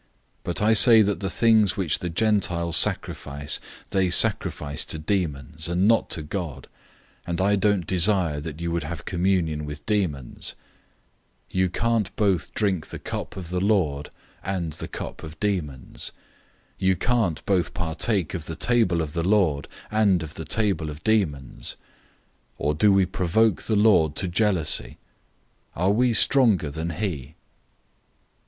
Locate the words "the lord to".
23.61-24.27